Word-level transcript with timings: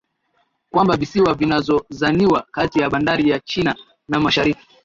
kwamba 0.71 0.97
viziwa 0.97 1.33
vinazozaniwa 1.33 2.45
kati 2.51 2.79
ya 2.79 2.89
bandari 2.89 3.29
ya 3.29 3.39
china 3.39 3.75
na 4.09 4.19
mashariki 4.19 4.67